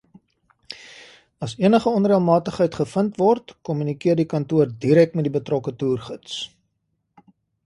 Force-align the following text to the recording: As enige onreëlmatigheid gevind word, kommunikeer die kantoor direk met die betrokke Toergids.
As 1.47 1.53
enige 1.67 1.93
onreëlmatigheid 1.99 2.77
gevind 2.79 3.19
word, 3.25 3.55
kommunikeer 3.69 4.19
die 4.21 4.27
kantoor 4.35 4.73
direk 4.87 5.15
met 5.19 5.29
die 5.29 5.35
betrokke 5.37 5.77
Toergids. 5.85 6.41